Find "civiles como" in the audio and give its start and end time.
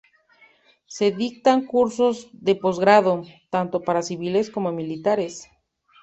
4.01-4.71